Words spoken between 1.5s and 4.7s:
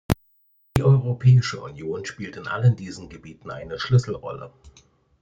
Union spielt in allen diesen Gebieten eine Schlüsselrolle.